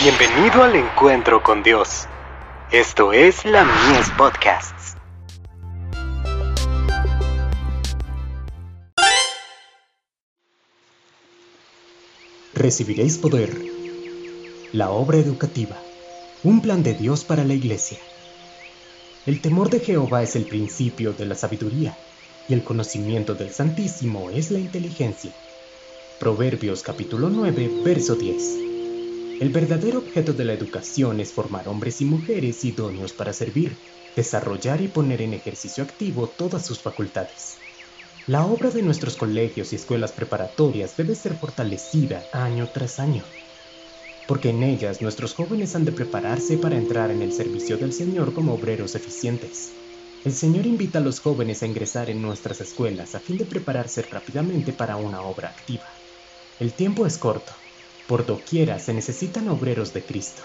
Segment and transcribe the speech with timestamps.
[0.00, 2.06] Bienvenido al encuentro con Dios.
[2.70, 4.94] Esto es la Mies Podcasts.
[12.54, 13.60] Recibiréis poder.
[14.72, 15.74] La obra educativa.
[16.44, 17.98] Un plan de Dios para la iglesia.
[19.26, 21.98] El temor de Jehová es el principio de la sabiduría,
[22.48, 25.32] y el conocimiento del Santísimo es la inteligencia.
[26.20, 28.77] Proverbios capítulo 9, verso 10.
[29.40, 33.78] El verdadero objeto de la educación es formar hombres y mujeres idóneos para servir,
[34.16, 37.60] desarrollar y poner en ejercicio activo todas sus facultades.
[38.26, 43.22] La obra de nuestros colegios y escuelas preparatorias debe ser fortalecida año tras año,
[44.26, 48.34] porque en ellas nuestros jóvenes han de prepararse para entrar en el servicio del Señor
[48.34, 49.72] como obreros eficientes.
[50.24, 54.02] El Señor invita a los jóvenes a ingresar en nuestras escuelas a fin de prepararse
[54.02, 55.86] rápidamente para una obra activa.
[56.58, 57.52] El tiempo es corto
[58.08, 60.42] por doquiera se necesitan obreros de Cristo.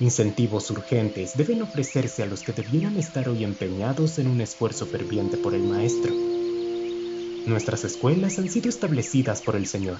[0.00, 5.36] Incentivos urgentes deben ofrecerse a los que debieran estar hoy empeñados en un esfuerzo ferviente
[5.36, 6.12] por el Maestro.
[7.46, 9.98] Nuestras escuelas han sido establecidas por el Señor,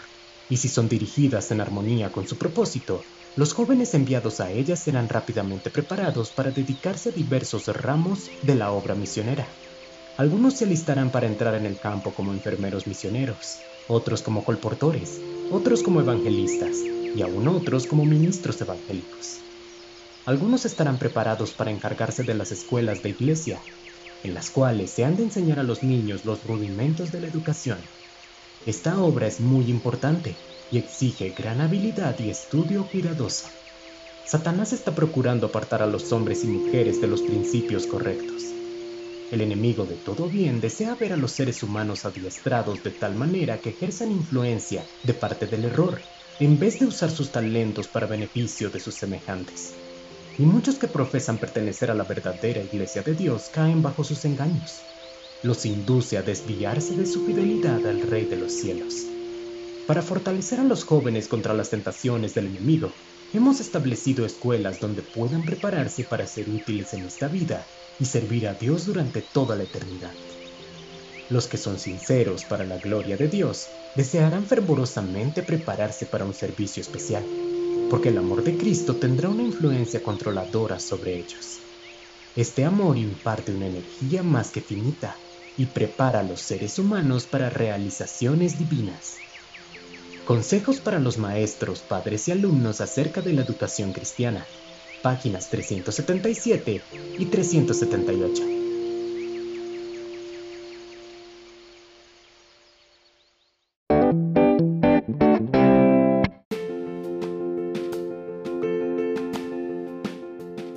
[0.48, 3.02] y si son dirigidas en armonía con su propósito,
[3.36, 8.72] los jóvenes enviados a ellas serán rápidamente preparados para dedicarse a diversos ramos de la
[8.72, 9.46] obra misionera.
[10.16, 15.82] Algunos se alistarán para entrar en el campo como enfermeros misioneros, otros como colportores, otros
[15.82, 16.78] como evangelistas
[17.14, 19.40] y aún otros como ministros evangélicos.
[20.26, 23.60] Algunos estarán preparados para encargarse de las escuelas de iglesia,
[24.22, 27.78] en las cuales se han de enseñar a los niños los rudimentos de la educación.
[28.64, 30.34] Esta obra es muy importante
[30.70, 33.48] y exige gran habilidad y estudio cuidadoso.
[34.26, 38.63] Satanás está procurando apartar a los hombres y mujeres de los principios correctos.
[39.34, 43.58] El enemigo de todo bien desea ver a los seres humanos adiestrados de tal manera
[43.58, 46.02] que ejerzan influencia de parte del error,
[46.38, 49.74] en vez de usar sus talentos para beneficio de sus semejantes.
[50.38, 54.82] Y muchos que profesan pertenecer a la verdadera iglesia de Dios caen bajo sus engaños.
[55.42, 59.04] Los induce a desviarse de su fidelidad al Rey de los cielos.
[59.88, 62.92] Para fortalecer a los jóvenes contra las tentaciones del enemigo,
[63.32, 67.66] hemos establecido escuelas donde puedan prepararse para ser útiles en esta vida
[67.98, 70.14] y servir a Dios durante toda la eternidad.
[71.30, 76.80] Los que son sinceros para la gloria de Dios desearán fervorosamente prepararse para un servicio
[76.80, 77.24] especial,
[77.88, 81.60] porque el amor de Cristo tendrá una influencia controladora sobre ellos.
[82.36, 85.18] Este amor imparte una energía más que finita
[85.56, 89.20] y prepara a los seres humanos para realizaciones divinas.
[90.24, 94.46] Consejos para los maestros, padres y alumnos acerca de la educación cristiana
[95.04, 96.80] páginas 377
[97.18, 98.42] y 378.